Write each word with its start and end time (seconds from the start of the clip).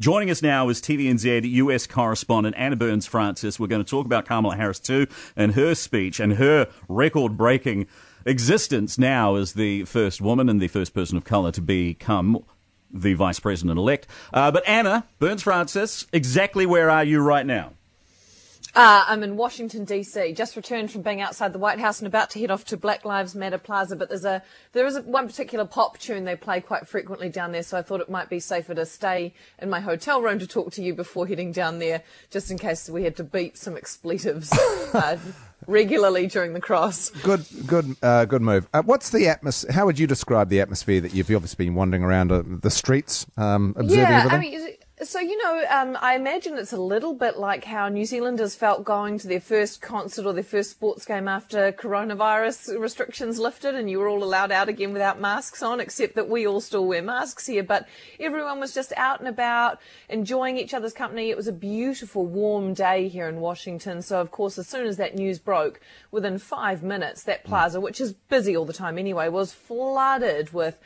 Joining 0.00 0.30
us 0.30 0.42
now 0.42 0.68
is 0.68 0.80
TVNZ 0.80 1.50
US 1.50 1.88
correspondent 1.88 2.54
Anna 2.56 2.76
Burns 2.76 3.04
Francis. 3.04 3.58
We're 3.58 3.66
going 3.66 3.84
to 3.84 3.90
talk 3.90 4.06
about 4.06 4.26
Kamala 4.26 4.54
Harris 4.54 4.78
too 4.78 5.08
and 5.34 5.54
her 5.54 5.74
speech 5.74 6.20
and 6.20 6.34
her 6.34 6.68
record 6.88 7.36
breaking 7.36 7.88
existence 8.24 8.96
now 8.96 9.34
as 9.34 9.54
the 9.54 9.84
first 9.86 10.20
woman 10.20 10.48
and 10.48 10.60
the 10.60 10.68
first 10.68 10.94
person 10.94 11.16
of 11.16 11.24
colour 11.24 11.50
to 11.50 11.60
become 11.60 12.44
the 12.92 13.14
vice 13.14 13.40
president 13.40 13.76
elect. 13.76 14.06
Uh, 14.32 14.52
but 14.52 14.62
Anna 14.68 15.04
Burns 15.18 15.42
Francis, 15.42 16.06
exactly 16.12 16.64
where 16.64 16.88
are 16.88 17.02
you 17.02 17.18
right 17.18 17.44
now? 17.44 17.72
Uh, 18.78 19.04
I'm 19.08 19.24
in 19.24 19.36
Washington 19.36 19.84
D.C. 19.84 20.34
Just 20.34 20.54
returned 20.54 20.92
from 20.92 21.02
being 21.02 21.20
outside 21.20 21.52
the 21.52 21.58
White 21.58 21.80
House 21.80 21.98
and 21.98 22.06
about 22.06 22.30
to 22.30 22.38
head 22.38 22.52
off 22.52 22.64
to 22.66 22.76
Black 22.76 23.04
Lives 23.04 23.34
Matter 23.34 23.58
Plaza. 23.58 23.96
But 23.96 24.08
there's 24.08 24.24
a 24.24 24.40
there 24.70 24.86
is 24.86 24.94
a, 24.94 25.02
one 25.02 25.26
particular 25.26 25.64
pop 25.64 25.98
tune 25.98 26.22
they 26.22 26.36
play 26.36 26.60
quite 26.60 26.86
frequently 26.86 27.28
down 27.28 27.50
there, 27.50 27.64
so 27.64 27.76
I 27.76 27.82
thought 27.82 28.00
it 28.00 28.08
might 28.08 28.28
be 28.28 28.38
safer 28.38 28.76
to 28.76 28.86
stay 28.86 29.34
in 29.60 29.68
my 29.68 29.80
hotel 29.80 30.22
room 30.22 30.38
to 30.38 30.46
talk 30.46 30.70
to 30.74 30.82
you 30.82 30.94
before 30.94 31.26
heading 31.26 31.50
down 31.50 31.80
there, 31.80 32.04
just 32.30 32.52
in 32.52 32.56
case 32.56 32.88
we 32.88 33.02
had 33.02 33.16
to 33.16 33.24
beep 33.24 33.56
some 33.56 33.76
expletives 33.76 34.52
uh, 34.94 35.18
regularly 35.66 36.28
during 36.28 36.52
the 36.52 36.60
cross. 36.60 37.10
Good, 37.10 37.46
good, 37.66 37.96
uh, 38.00 38.26
good 38.26 38.42
move. 38.42 38.68
Uh, 38.72 38.82
what's 38.82 39.10
the 39.10 39.26
atmosphere? 39.26 39.72
How 39.72 39.86
would 39.86 39.98
you 39.98 40.06
describe 40.06 40.50
the 40.50 40.60
atmosphere 40.60 41.00
that 41.00 41.12
you've 41.12 41.32
obviously 41.32 41.64
been 41.64 41.74
wandering 41.74 42.04
around 42.04 42.30
uh, 42.30 42.44
the 42.46 42.70
streets, 42.70 43.26
um, 43.36 43.74
observing 43.76 44.04
yeah, 44.04 44.18
everything? 44.18 44.38
I 44.38 44.40
mean 44.40 44.77
so, 45.02 45.20
you 45.20 45.40
know, 45.42 45.64
um, 45.70 45.96
I 46.00 46.16
imagine 46.16 46.58
it's 46.58 46.72
a 46.72 46.80
little 46.80 47.14
bit 47.14 47.38
like 47.38 47.64
how 47.64 47.88
New 47.88 48.04
Zealanders 48.04 48.54
felt 48.54 48.84
going 48.84 49.18
to 49.20 49.28
their 49.28 49.40
first 49.40 49.80
concert 49.80 50.26
or 50.26 50.32
their 50.32 50.42
first 50.42 50.70
sports 50.70 51.04
game 51.04 51.28
after 51.28 51.70
coronavirus 51.72 52.78
restrictions 52.80 53.38
lifted 53.38 53.74
and 53.74 53.88
you 53.88 53.98
were 53.98 54.08
all 54.08 54.24
allowed 54.24 54.50
out 54.50 54.68
again 54.68 54.92
without 54.92 55.20
masks 55.20 55.62
on, 55.62 55.78
except 55.80 56.16
that 56.16 56.28
we 56.28 56.46
all 56.46 56.60
still 56.60 56.86
wear 56.86 57.02
masks 57.02 57.46
here. 57.46 57.62
But 57.62 57.88
everyone 58.18 58.60
was 58.60 58.74
just 58.74 58.92
out 58.96 59.20
and 59.20 59.28
about, 59.28 59.78
enjoying 60.08 60.58
each 60.58 60.74
other's 60.74 60.92
company. 60.92 61.30
It 61.30 61.36
was 61.36 61.48
a 61.48 61.52
beautiful, 61.52 62.26
warm 62.26 62.74
day 62.74 63.08
here 63.08 63.28
in 63.28 63.40
Washington. 63.40 64.02
So, 64.02 64.20
of 64.20 64.30
course, 64.30 64.58
as 64.58 64.68
soon 64.68 64.86
as 64.86 64.96
that 64.96 65.14
news 65.14 65.38
broke, 65.38 65.80
within 66.10 66.38
five 66.38 66.82
minutes, 66.82 67.22
that 67.22 67.44
plaza, 67.44 67.80
which 67.80 68.00
is 68.00 68.12
busy 68.12 68.56
all 68.56 68.64
the 68.64 68.72
time 68.72 68.98
anyway, 68.98 69.28
was 69.28 69.52
flooded 69.52 70.52
with 70.52 70.78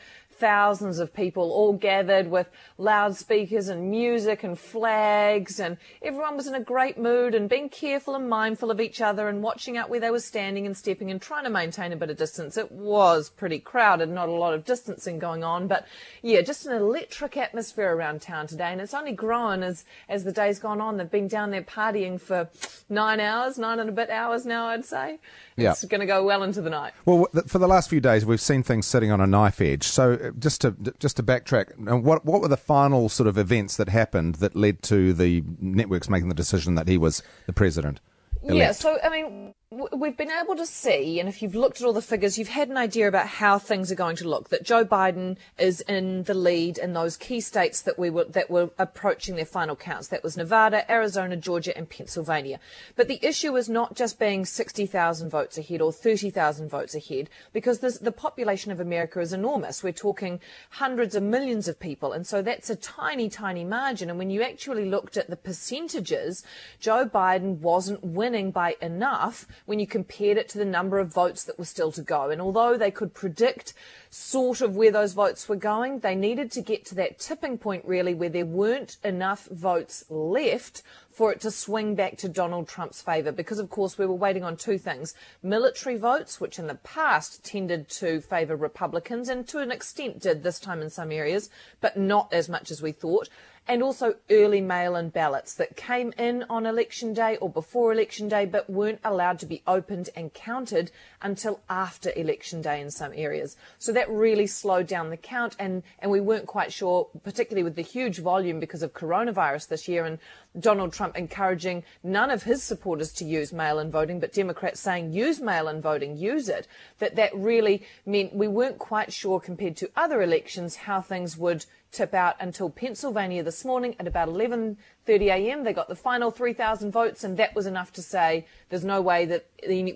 thousands 0.43 0.99
of 0.99 1.15
people 1.15 1.53
all 1.53 1.73
gathered 1.73 2.27
with 2.27 2.49
loudspeakers 2.77 3.69
and 3.69 3.89
music 3.93 4.43
and 4.43 4.59
flags 4.59 5.61
and 5.61 5.77
everyone 6.03 6.37
was 6.37 6.49
in 6.49 6.55
a 6.57 6.61
great 6.61 6.99
mood 6.99 7.33
and 7.33 7.49
being 7.49 7.69
careful 7.69 8.17
and 8.17 8.29
mindful 8.29 8.69
of 8.69 8.81
each 8.81 9.01
other 9.01 9.29
and 9.29 9.41
watching 9.41 9.77
out 9.77 9.89
where 9.89 10.01
they 10.01 10.11
were 10.11 10.19
standing 10.19 10.67
and 10.67 10.77
stepping 10.77 11.13
and 11.13 11.23
trying 11.23 11.45
to 11.45 11.51
maintain 11.51 11.93
a 11.93 11.97
bit 11.97 12.11
of 12.11 12.17
distance. 12.17 12.57
It 12.57 12.73
was 12.73 13.31
pretty 13.31 13.61
crowded, 13.61 14.09
not 14.09 14.29
a 14.29 14.33
lot 14.33 14.53
of 14.53 14.65
distancing 14.65 15.21
going 15.21 15.45
on, 15.45 15.69
but 15.69 15.87
yeah, 16.23 16.41
just 16.41 16.67
an 16.67 16.73
electric 16.73 17.37
atmosphere 17.37 17.95
around 17.95 18.21
town 18.21 18.49
today 18.49 18.73
and 18.73 18.81
it's 18.81 18.95
only 18.95 19.13
grown 19.13 19.63
as, 19.63 19.85
as 20.09 20.25
the 20.25 20.33
day's 20.33 20.59
gone 20.59 20.81
on. 20.81 20.97
They've 20.97 21.09
been 21.09 21.29
down 21.29 21.53
there 21.53 21.63
partying 21.63 22.21
for 22.21 22.49
nine 22.89 23.21
hours, 23.21 23.59
nine 23.59 23.79
and 23.79 23.89
a 23.89 23.93
bit 23.93 24.11
hours 24.11 24.45
now, 24.45 24.67
I'd 24.67 24.85
say. 24.85 25.21
Yeah. 25.57 25.71
It's 25.71 25.85
going 25.85 26.01
to 26.01 26.07
go 26.07 26.25
well 26.25 26.43
into 26.43 26.63
the 26.63 26.71
night. 26.71 26.95
Well, 27.05 27.29
for 27.47 27.61
the 27.61 27.69
last 27.69 27.91
few 27.91 28.01
days, 28.01 28.27
we've 28.27 28.41
seen 28.41 28.65
things 28.65 28.87
sitting 28.87 29.13
on 29.13 29.21
a 29.21 29.27
knife 29.27 29.61
edge. 29.61 29.85
So, 29.85 30.15
uh, 30.15 30.32
just 30.39 30.61
to 30.63 30.75
just 30.99 31.17
to 31.17 31.23
backtrack, 31.23 31.77
what 32.03 32.25
what 32.25 32.43
were 32.43 32.49
the 32.49 32.57
final 32.57 33.09
sort 33.09 33.27
of 33.27 33.39
events 33.39 33.77
that 33.77 33.89
happened 33.89 34.37
that 34.37 34.57
led 34.57 34.83
to 34.85 35.13
the 35.13 35.43
networks 35.61 36.09
making 36.09 36.29
the 36.29 36.35
decision 36.35 36.75
that 36.75 36.89
he 36.89 36.99
was 36.99 37.23
the 37.47 37.53
president? 37.53 38.01
Elect? 38.43 38.57
Yeah. 38.57 38.73
So, 38.73 38.99
I 39.03 39.09
mean 39.09 39.55
we've 39.73 40.17
been 40.17 40.31
able 40.31 40.57
to 40.57 40.67
see, 40.67 41.19
and 41.19 41.29
if 41.29 41.43
you've 41.43 41.55
looked 41.55 41.81
at 41.81 41.87
all 41.87 41.93
the 41.93 42.03
figures, 42.03 42.39
you've 42.39 42.49
had 42.49 42.69
an 42.69 42.77
idea 42.77 43.09
about 43.09 43.27
how 43.27 43.59
things 43.59 43.91
are 43.91 43.97
going 43.97 44.17
to 44.17 44.29
look. 44.29 44.51
That 44.51 44.65
Joe 44.65 44.85
Biden 44.85 45.37
is 45.59 45.81
in 45.83 46.25
the 46.25 46.35
lead 46.35 46.79
in 46.79 46.93
those 46.93 47.17
key 47.17 47.41
states 47.41 47.83
that 47.83 47.99
we 47.99 48.11
were 48.11 48.25
that 48.25 48.51
were 48.51 48.71
approaching 48.79 49.37
their 49.37 49.47
final 49.47 49.75
counts. 49.75 50.09
That 50.09 50.23
was 50.23 50.37
Nevada, 50.37 50.91
Arizona, 50.91 51.37
Georgia, 51.37 51.77
and 51.77 51.89
Pennsylvania. 51.89 52.61
But 52.97 53.09
the 53.09 53.19
issue 53.25 53.57
is 53.57 53.69
not 53.69 53.97
just 53.97 54.19
being 54.19 54.45
60,000 54.45 55.31
votes 55.31 55.57
ahead 55.57 55.81
or 55.81 55.93
30,000 55.93 56.69
votes 56.69 56.95
ahead, 56.95 57.31
because 57.53 57.79
the 57.79 58.13
population 58.13 58.73
of 58.73 58.81
America 58.81 59.21
is 59.21 59.33
enormous. 59.33 59.83
We're 59.83 59.93
talking 59.93 60.41
hundreds 60.71 61.15
of 61.15 61.23
millions 61.23 61.67
of 61.69 61.81
people, 61.81 62.13
and 62.13 62.27
so 62.27 62.43
that's 62.43 62.69
a 62.69 62.77
tiny, 62.77 63.29
tiny 63.29 63.65
margin. 63.65 64.11
And 64.11 64.19
when 64.19 64.31
you 64.31 64.43
actually 64.43 64.85
looked 64.85 65.17
at 65.17 65.31
the 65.31 65.37
percentages, 65.37 66.45
Joe 66.79 67.07
Biden 67.07 67.59
wasn't 67.59 68.05
winning 68.05 68.51
by 68.51 68.77
enough 68.83 69.47
when 69.67 69.79
you 69.79 69.87
compared 69.87 70.37
it 70.37 70.49
to 70.51 70.59
the 70.59 70.65
number 70.65 70.99
of 70.99 71.13
votes 71.13 71.45
that 71.45 71.59
were 71.59 71.65
still 71.65 71.93
to 71.93 72.03
go. 72.03 72.31
And 72.31 72.41
although 72.41 72.77
they 72.77 72.91
could 72.91 73.15
predict 73.15 73.75
sort 74.11 74.61
of 74.61 74.77
where 74.77 74.91
those 74.91 75.15
votes 75.15 75.49
were 75.49 75.57
going, 75.57 76.01
they 76.01 76.15
needed 76.15 76.51
to 76.53 76.61
get 76.61 76.85
to 76.87 76.95
that 76.97 77.19
tipping 77.19 77.59
point 77.59 77.85
really 77.85 78.15
where 78.15 78.29
there 78.29 78.47
weren't 78.47 78.97
enough 79.05 79.47
votes 79.47 80.05
left 80.11 80.83
for 81.11 81.31
it 81.31 81.41
to 81.41 81.51
swing 81.51 81.95
back 81.95 82.17
to 82.17 82.29
Donald 82.29 82.67
Trump's 82.67 83.03
favour. 83.03 83.33
Because, 83.33 83.59
of 83.59 83.71
course, 83.71 83.99
we 83.99 84.07
were 84.07 84.15
waiting 84.15 84.45
on 84.45 84.57
two 84.57 84.79
things 84.79 85.15
military 85.43 85.97
votes, 85.97 86.41
which 86.41 86.59
in 86.59 86.67
the 86.67 86.75
past 86.77 87.45
tended 87.45 87.89
to 87.89 88.21
favour 88.21 88.57
Republicans 88.57 89.29
and 89.29 89.47
to 89.49 89.59
an 89.59 89.71
extent 89.71 90.21
did 90.21 90.43
this 90.43 90.59
time 90.59 90.81
in 90.81 90.91
some 90.91 91.13
areas, 91.13 91.51
but 91.81 91.97
not 91.97 92.33
as 92.33 92.49
much 92.49 92.71
as 92.71 92.83
we 92.83 92.93
thought 92.93 93.29
and 93.69 93.83
also 93.83 94.17
early 94.31 94.61
mail-in 94.61 95.09
ballots 95.09 95.55
that 95.55 95.77
came 95.77 96.13
in 96.19 96.45
on 96.51 96.67
election 96.67 97.15
day 97.15 97.37
or 97.37 97.49
before 97.49 97.93
election 97.93 98.29
day 98.29 98.45
but 98.45 98.69
weren't 98.69 99.01
allowed 99.05 99.39
to 99.39 99.47
be 99.47 99.63
opened 99.67 100.11
and 100.17 100.35
counted 100.35 100.91
until 101.21 101.61
after 101.71 102.13
election 102.17 102.61
day 102.61 102.81
in 102.81 102.91
some 102.91 103.13
areas. 103.15 103.57
So 103.79 103.93
that 103.93 104.11
really 104.11 104.49
slowed 104.49 104.89
down 104.89 105.11
the 105.11 105.17
count 105.17 105.55
and, 105.59 105.83
and 106.01 106.11
we 106.11 106.21
weren't 106.21 106.47
quite 106.47 106.73
sure, 106.73 107.09
particularly 107.23 107.63
with 107.63 107.77
the 107.77 107.83
huge 107.83 108.19
volume 108.19 108.59
because 108.59 108.83
of 108.83 108.93
coronavirus 108.93 109.69
this 109.69 109.87
year 109.87 110.05
and 110.05 110.19
Donald 110.59 110.93
Trump 110.93 111.17
encouraging 111.17 111.85
none 112.03 112.31
of 112.31 112.43
his 112.43 112.63
supporters 112.63 113.13
to 113.13 113.25
use 113.25 113.53
mail-in 113.53 113.91
voting, 113.91 114.21
but 114.21 114.33
Democrats 114.33 114.81
saying 114.81 115.13
use 115.13 115.41
mail-in 115.41 115.81
voting, 115.81 116.17
use 116.17 116.49
it, 116.49 116.67
that 116.99 117.17
that 117.17 117.35
really 117.35 117.83
meant 118.05 118.35
we 118.35 118.49
weren't 118.49 118.79
quite 118.79 119.13
sure 119.13 119.41
compared 119.41 119.77
to 119.77 119.91
other 119.97 120.21
elections 120.21 120.77
how 120.77 121.01
things 121.01 121.39
would 121.39 121.65
tip 121.93 122.15
out 122.15 122.35
until 122.41 122.71
Pennsylvania 122.71 123.43
this 123.43 123.65
morning 123.65 123.95
at 124.01 124.09
about 124.09 124.29
11:30 124.29 124.77
a.m. 125.07 125.63
They 125.63 125.73
got 125.73 125.89
the 125.89 125.95
final 125.95 126.31
3,000 126.31 126.91
votes, 126.91 127.23
and 127.23 127.37
that 127.37 127.55
was 127.55 127.67
enough 127.67 127.93
to 127.93 128.03
say 128.03 128.47
there's 128.71 128.85
no 128.85 129.01
way 129.01 129.27
that 129.27 129.47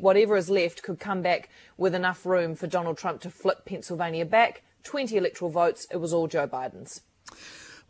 whatever 0.01 0.37
is 0.37 0.51
left 0.51 0.83
could 0.83 1.01
come 1.01 1.23
back 1.23 1.49
with 1.77 1.95
enough 1.95 2.25
room 2.25 2.55
for 2.55 2.67
Donald 2.67 2.99
Trump 2.99 3.21
to 3.23 3.31
flip 3.31 3.65
Pennsylvania 3.65 4.25
back. 4.25 4.63
20 4.85 5.17
electoral 5.17 5.51
votes. 5.51 5.87
It 5.91 5.97
was 5.97 6.13
all 6.13 6.29
Joe 6.29 6.47
Biden's. 6.47 7.01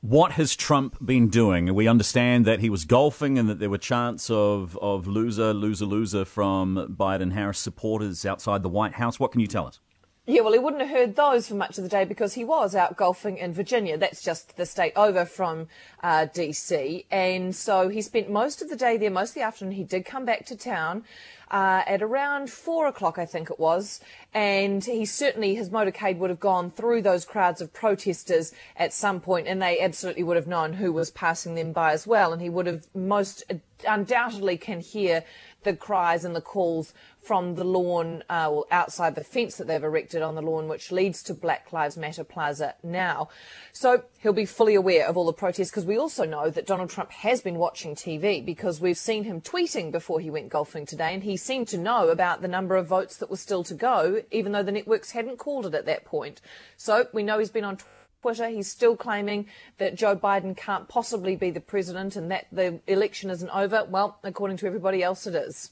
What 0.00 0.32
has 0.32 0.54
Trump 0.54 1.04
been 1.04 1.28
doing? 1.28 1.74
We 1.74 1.88
understand 1.88 2.44
that 2.44 2.60
he 2.60 2.70
was 2.70 2.84
golfing 2.84 3.38
and 3.38 3.48
that 3.48 3.58
there 3.58 3.68
were 3.68 3.78
chants 3.78 4.30
of, 4.30 4.78
of 4.80 5.06
loser, 5.06 5.52
loser, 5.52 5.84
loser 5.84 6.24
from 6.24 6.96
Biden 6.98 7.32
Harris 7.32 7.58
supporters 7.58 8.24
outside 8.24 8.62
the 8.62 8.68
White 8.68 8.94
House. 8.94 9.18
What 9.18 9.32
can 9.32 9.40
you 9.40 9.46
tell 9.46 9.66
us? 9.66 9.80
Yeah, 10.28 10.40
well, 10.40 10.54
he 10.54 10.58
wouldn't 10.58 10.82
have 10.82 10.90
heard 10.90 11.14
those 11.14 11.46
for 11.46 11.54
much 11.54 11.78
of 11.78 11.84
the 11.84 11.88
day 11.88 12.04
because 12.04 12.34
he 12.34 12.42
was 12.42 12.74
out 12.74 12.96
golfing 12.96 13.38
in 13.38 13.54
Virginia. 13.54 13.96
That's 13.96 14.20
just 14.20 14.56
the 14.56 14.66
state 14.66 14.92
over 14.96 15.24
from 15.24 15.68
uh, 16.02 16.26
DC. 16.34 17.04
And 17.12 17.54
so 17.54 17.88
he 17.88 18.02
spent 18.02 18.28
most 18.28 18.60
of 18.60 18.68
the 18.68 18.74
day 18.74 18.96
there, 18.96 19.08
most 19.08 19.30
of 19.30 19.34
the 19.36 19.42
afternoon. 19.42 19.74
He 19.74 19.84
did 19.84 20.04
come 20.04 20.24
back 20.24 20.44
to 20.46 20.56
town 20.56 21.04
uh, 21.48 21.82
at 21.86 22.02
around 22.02 22.50
four 22.50 22.88
o'clock, 22.88 23.20
I 23.20 23.24
think 23.24 23.50
it 23.50 23.60
was. 23.60 24.00
And 24.34 24.84
he 24.84 25.04
certainly, 25.04 25.54
his 25.54 25.70
motorcade 25.70 26.18
would 26.18 26.30
have 26.30 26.40
gone 26.40 26.72
through 26.72 27.02
those 27.02 27.24
crowds 27.24 27.60
of 27.60 27.72
protesters 27.72 28.52
at 28.76 28.92
some 28.92 29.20
point, 29.20 29.46
and 29.46 29.62
they 29.62 29.78
absolutely 29.78 30.24
would 30.24 30.36
have 30.36 30.48
known 30.48 30.72
who 30.72 30.92
was 30.92 31.08
passing 31.08 31.54
them 31.54 31.70
by 31.70 31.92
as 31.92 32.04
well. 32.04 32.32
And 32.32 32.42
he 32.42 32.50
would 32.50 32.66
have 32.66 32.84
most 32.96 33.44
undoubtedly 33.86 34.56
can 34.56 34.80
hear 34.80 35.24
the 35.64 35.74
cries 35.74 36.24
and 36.24 36.34
the 36.34 36.40
calls 36.40 36.94
from 37.18 37.56
the 37.56 37.64
lawn 37.64 38.22
uh, 38.30 38.46
well, 38.48 38.66
outside 38.70 39.16
the 39.16 39.24
fence 39.24 39.56
that 39.56 39.66
they've 39.66 39.82
erected 39.82 40.22
on 40.22 40.36
the 40.36 40.42
lawn, 40.42 40.68
which 40.68 40.92
leads 40.92 41.24
to 41.24 41.34
Black 41.34 41.72
Lives 41.72 41.96
Matter 41.96 42.22
Plaza 42.22 42.76
now. 42.84 43.28
So 43.72 44.04
he'll 44.20 44.32
be 44.32 44.46
fully 44.46 44.76
aware 44.76 45.08
of 45.08 45.16
all 45.16 45.26
the 45.26 45.32
protests 45.32 45.70
because 45.70 45.84
we 45.84 45.98
also 45.98 46.24
know 46.24 46.50
that 46.50 46.66
Donald 46.66 46.90
Trump 46.90 47.10
has 47.10 47.40
been 47.40 47.56
watching 47.56 47.96
TV 47.96 48.44
because 48.44 48.80
we've 48.80 48.96
seen 48.96 49.24
him 49.24 49.40
tweeting 49.40 49.90
before 49.90 50.20
he 50.20 50.30
went 50.30 50.50
golfing 50.50 50.86
today, 50.86 51.12
and 51.12 51.24
he 51.24 51.36
seemed 51.36 51.66
to 51.68 51.78
know 51.78 52.10
about 52.10 52.42
the 52.42 52.48
number 52.48 52.76
of 52.76 52.86
votes 52.86 53.16
that 53.16 53.28
were 53.28 53.36
still 53.36 53.64
to 53.64 53.74
go, 53.74 54.22
even 54.30 54.52
though 54.52 54.62
the 54.62 54.70
networks 54.70 55.10
hadn't 55.10 55.38
called 55.38 55.66
it 55.66 55.74
at 55.74 55.86
that 55.86 56.04
point. 56.04 56.40
So 56.76 57.08
we 57.12 57.24
know 57.24 57.40
he's 57.40 57.50
been 57.50 57.64
on 57.64 57.78
Twitter. 57.78 57.92
He's 58.22 58.70
still 58.70 58.96
claiming 58.96 59.46
that 59.78 59.94
Joe 59.94 60.16
Biden 60.16 60.56
can't 60.56 60.88
possibly 60.88 61.36
be 61.36 61.50
the 61.50 61.60
president 61.60 62.16
and 62.16 62.30
that 62.30 62.46
the 62.50 62.80
election 62.88 63.30
isn't 63.30 63.50
over. 63.50 63.86
Well, 63.88 64.18
according 64.24 64.56
to 64.58 64.66
everybody 64.66 65.02
else, 65.02 65.26
it 65.26 65.34
is. 65.34 65.70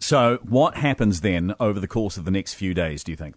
So, 0.00 0.38
what 0.42 0.76
happens 0.76 1.20
then 1.20 1.54
over 1.60 1.80
the 1.80 1.88
course 1.88 2.16
of 2.16 2.24
the 2.24 2.30
next 2.30 2.54
few 2.54 2.74
days, 2.74 3.04
do 3.04 3.12
you 3.12 3.16
think? 3.16 3.36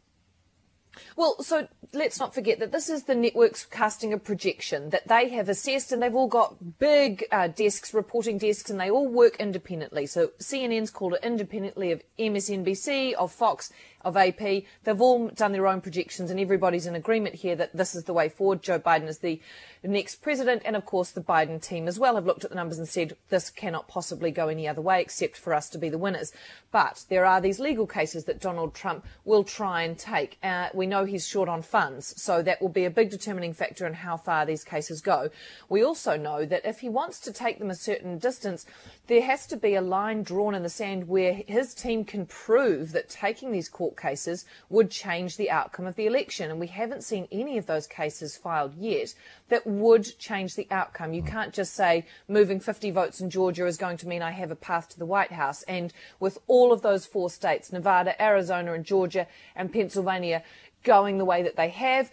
Well, 1.15 1.41
so 1.41 1.67
let's 1.93 2.19
not 2.19 2.33
forget 2.33 2.59
that 2.59 2.71
this 2.71 2.89
is 2.89 3.03
the 3.03 3.15
networks 3.15 3.65
casting 3.65 4.13
a 4.13 4.17
projection 4.17 4.89
that 4.89 5.07
they 5.07 5.29
have 5.29 5.49
assessed, 5.49 5.91
and 5.91 6.01
they've 6.01 6.15
all 6.15 6.27
got 6.27 6.79
big 6.79 7.25
uh, 7.31 7.47
desks, 7.47 7.93
reporting 7.93 8.37
desks, 8.37 8.69
and 8.69 8.79
they 8.79 8.89
all 8.89 9.07
work 9.07 9.37
independently. 9.39 10.05
So 10.05 10.31
CNN's 10.39 10.91
called 10.91 11.13
it 11.13 11.23
independently 11.23 11.91
of 11.91 12.01
MSNBC, 12.17 13.13
of 13.13 13.31
Fox, 13.31 13.71
of 14.03 14.17
AP. 14.17 14.63
They've 14.83 15.01
all 15.01 15.29
done 15.29 15.51
their 15.51 15.67
own 15.67 15.81
projections, 15.81 16.31
and 16.31 16.39
everybody's 16.39 16.85
in 16.85 16.95
agreement 16.95 17.35
here 17.35 17.55
that 17.55 17.75
this 17.75 17.95
is 17.95 18.05
the 18.05 18.13
way 18.13 18.29
forward. 18.29 18.61
Joe 18.61 18.79
Biden 18.79 19.07
is 19.07 19.19
the 19.19 19.39
next 19.83 20.21
president, 20.21 20.61
and 20.65 20.75
of 20.75 20.85
course, 20.85 21.11
the 21.11 21.21
Biden 21.21 21.61
team 21.61 21.87
as 21.87 21.97
well 21.97 22.15
have 22.15 22.25
looked 22.25 22.43
at 22.43 22.51
the 22.51 22.55
numbers 22.55 22.77
and 22.77 22.87
said 22.87 23.15
this 23.29 23.49
cannot 23.49 23.87
possibly 23.87 24.31
go 24.31 24.47
any 24.47 24.67
other 24.67 24.81
way 24.81 25.01
except 25.01 25.37
for 25.37 25.53
us 25.53 25.69
to 25.69 25.77
be 25.77 25.89
the 25.89 25.97
winners. 25.97 26.31
But 26.71 27.05
there 27.09 27.25
are 27.25 27.41
these 27.41 27.59
legal 27.59 27.87
cases 27.87 28.25
that 28.25 28.39
Donald 28.39 28.73
Trump 28.73 29.05
will 29.25 29.43
try 29.43 29.83
and 29.83 29.97
take. 29.97 30.37
Uh, 30.43 30.69
we 30.73 30.87
know 30.87 31.05
he's 31.05 31.27
short 31.27 31.49
on 31.49 31.61
funds, 31.61 32.21
so 32.21 32.41
that 32.41 32.61
will 32.61 32.69
be 32.69 32.85
a 32.85 32.89
big 32.89 33.09
determining 33.09 33.53
factor 33.53 33.87
in 33.87 33.93
how 33.93 34.17
far 34.17 34.45
these 34.45 34.63
cases 34.63 35.01
go. 35.01 35.29
We 35.67 35.83
also 35.83 36.15
know 36.17 36.45
that 36.45 36.65
if 36.65 36.79
he 36.79 36.89
wants 36.89 37.19
to 37.21 37.33
take 37.33 37.59
them 37.59 37.69
a 37.69 37.75
certain 37.75 38.17
distance, 38.19 38.65
there 39.07 39.21
has 39.21 39.47
to 39.47 39.57
be 39.57 39.75
a 39.75 39.81
line 39.81 40.23
drawn 40.23 40.55
in 40.55 40.63
the 40.63 40.69
sand 40.69 41.07
where 41.07 41.33
his 41.33 41.73
team 41.73 42.05
can 42.05 42.25
prove 42.25 42.91
that 42.91 43.09
taking 43.09 43.51
these 43.51 43.69
court 43.91 44.01
cases 44.01 44.45
would 44.69 44.89
change 44.89 45.37
the 45.37 45.51
outcome 45.51 45.85
of 45.85 45.95
the 45.95 46.05
election. 46.05 46.49
And 46.49 46.59
we 46.59 46.67
haven't 46.67 47.03
seen 47.03 47.27
any 47.31 47.57
of 47.57 47.65
those 47.65 47.87
cases 47.87 48.37
filed 48.37 48.73
yet 48.75 49.13
that 49.49 49.67
would 49.67 50.17
change 50.17 50.55
the 50.55 50.67
outcome. 50.71 51.13
You 51.13 51.23
can't 51.23 51.53
just 51.53 51.73
say 51.73 52.05
moving 52.27 52.59
50 52.59 52.91
votes 52.91 53.21
in 53.21 53.29
Georgia 53.29 53.65
is 53.65 53.77
going 53.77 53.97
to 53.97 54.07
mean 54.07 54.21
I 54.21 54.31
have 54.31 54.51
a 54.51 54.55
path 54.55 54.89
to 54.89 54.99
the 54.99 55.05
White 55.05 55.31
House. 55.31 55.63
And 55.63 55.93
with 56.19 56.37
all 56.47 56.71
of 56.71 56.81
those 56.81 57.05
four 57.05 57.29
states, 57.29 57.71
Nevada, 57.71 58.21
Arizona, 58.21 58.73
and 58.73 58.85
Georgia, 58.85 59.27
and 59.55 59.71
Pennsylvania, 59.71 60.43
going 60.83 61.17
the 61.17 61.25
way 61.25 61.43
that 61.43 61.55
they 61.55 61.69
have, 61.69 62.11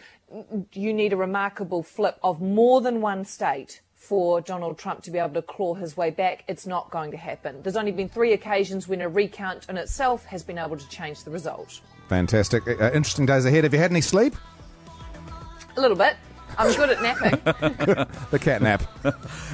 you 0.73 0.93
need 0.93 1.13
a 1.13 1.17
remarkable 1.17 1.83
flip 1.83 2.19
of 2.23 2.41
more 2.41 2.81
than 2.81 3.01
one 3.01 3.25
state 3.25 3.81
for 3.99 4.41
Donald 4.41 4.79
Trump 4.79 5.03
to 5.03 5.11
be 5.11 5.19
able 5.19 5.35
to 5.35 5.43
claw 5.43 5.75
his 5.75 5.97
way 5.97 6.11
back. 6.11 6.45
It's 6.49 6.67
not 6.67 6.91
going 6.91 7.11
to 7.11 7.17
happen. 7.17 7.61
There's 7.63 7.77
only 7.77 7.93
been 7.93 8.09
three 8.09 8.33
occasions 8.33 8.89
when 8.89 9.01
a 9.01 9.09
recount 9.09 9.67
in 9.69 9.77
itself 9.77 10.25
has 10.27 10.43
been 10.43 10.57
able 10.57 10.77
to 10.77 10.89
change 10.89 11.25
the 11.25 11.31
result. 11.31 11.81
Fantastic. 12.09 12.67
Uh, 12.67 12.91
interesting 12.93 13.27
days 13.27 13.45
ahead. 13.45 13.65
Have 13.65 13.75
you 13.75 13.81
had 13.81 13.91
any 13.91 14.01
sleep? 14.01 14.35
A 15.77 15.81
little 15.81 15.97
bit. 15.97 16.17
I'm 16.57 16.75
good 16.75 16.91
at 16.91 17.03
napping. 17.03 17.31
the 18.31 18.39
cat 18.39 18.63
nap. 18.63 18.83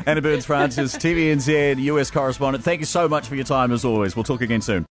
Anna 0.07 0.23
Burns 0.23 0.47
Francis, 0.47 0.97
TVNZ 0.97 1.83
US 1.83 2.11
correspondent. 2.11 2.65
Thank 2.65 2.81
you 2.81 2.87
so 2.87 3.09
much 3.09 3.27
for 3.27 3.35
your 3.35 3.45
time 3.45 3.73
as 3.73 3.85
always. 3.85 4.15
We'll 4.15 4.25
talk 4.25 4.41
again 4.43 4.61
soon. 4.61 4.83